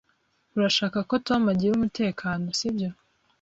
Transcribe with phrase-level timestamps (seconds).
[0.57, 2.89] Urashaka ko Tom agira umutekano, sibyo?